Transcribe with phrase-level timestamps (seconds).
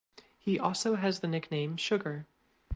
[0.39, 2.25] He also has the nickname "Sugar".